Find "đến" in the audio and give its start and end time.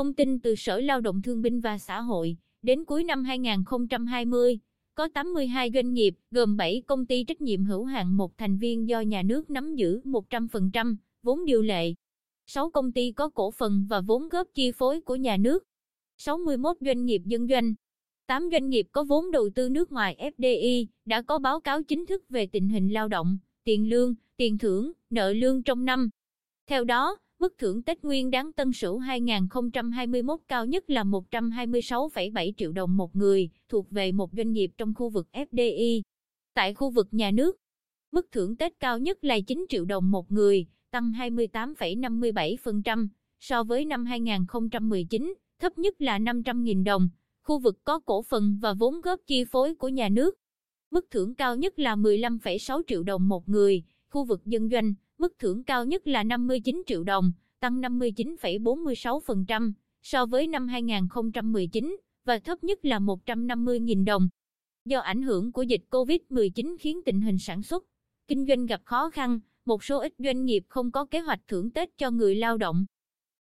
2.62-2.84